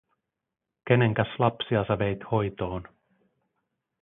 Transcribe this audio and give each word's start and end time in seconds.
“Kenenkäs 0.87 1.27
lapsia 1.39 1.85
sä 1.87 1.99
veit 1.99 2.19
hoitoon? 2.31 2.83